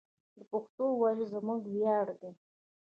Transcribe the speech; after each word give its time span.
د 0.37 0.39
پښتو 0.51 0.85
ویل 0.99 1.19
زموږ 1.33 1.61
ویاړ 1.73 2.07
دی. 2.21 2.31